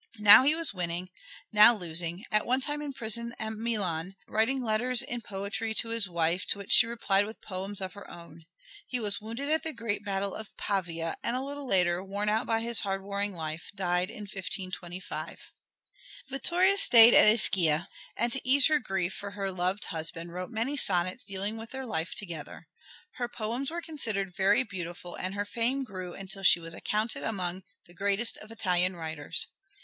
Now 0.17 0.41
he 0.43 0.55
was 0.55 0.73
winning, 0.73 1.11
now 1.51 1.75
losing, 1.75 2.25
at 2.31 2.43
one 2.43 2.59
time 2.59 2.81
in 2.81 2.91
prison 2.91 3.35
at 3.37 3.53
Milan 3.53 4.15
writing 4.27 4.63
letters 4.63 5.03
in 5.03 5.21
poetry 5.21 5.75
to 5.75 5.89
his 5.89 6.09
wife 6.09 6.47
to 6.47 6.57
which 6.57 6.73
she 6.73 6.87
replied 6.87 7.27
with 7.27 7.39
poems 7.39 7.81
of 7.81 7.93
her 7.93 8.09
own. 8.09 8.45
He 8.87 8.99
was 8.99 9.21
wounded 9.21 9.47
at 9.51 9.61
the 9.61 9.71
great 9.73 10.03
battle 10.03 10.33
of 10.33 10.57
Pavia, 10.57 11.17
and 11.21 11.35
a 11.35 11.43
little 11.43 11.67
later, 11.67 12.03
worn 12.03 12.29
out 12.29 12.47
by 12.47 12.61
his 12.61 12.79
hard 12.79 13.03
warring 13.03 13.33
life, 13.35 13.69
died 13.75 14.09
in 14.09 14.21
1525. 14.21 15.51
Vittoria 16.31 16.79
stayed 16.79 17.13
at 17.13 17.27
Ischia, 17.27 17.87
and 18.17 18.33
to 18.33 18.41
ease 18.43 18.65
her 18.69 18.79
grief 18.79 19.13
for 19.13 19.29
her 19.29 19.51
loved 19.51 19.85
husband 19.85 20.33
wrote 20.33 20.49
many 20.49 20.75
sonnets 20.75 21.23
dealing 21.23 21.57
with 21.57 21.69
their 21.69 21.85
life 21.85 22.15
together. 22.15 22.67
Her 23.17 23.27
poems 23.29 23.69
were 23.69 23.83
considered 23.83 24.33
very 24.35 24.63
beautiful 24.63 25.13
and 25.13 25.35
her 25.35 25.45
fame 25.45 25.83
grew 25.83 26.15
until 26.15 26.41
she 26.41 26.59
was 26.59 26.73
accounted 26.73 27.21
among 27.23 27.61
the 27.85 27.93
greatest 27.93 28.35
of 28.37 28.49
Italian 28.49 28.95
writers. 28.95 29.45